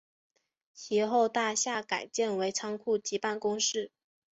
[0.73, 3.91] 其后大厦改建为仓库及办公室。